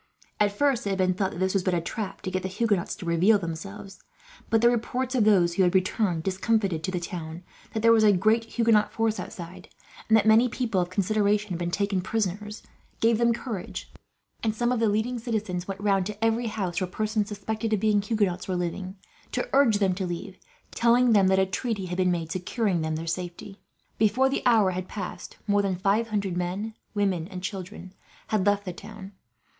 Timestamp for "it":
0.87-0.89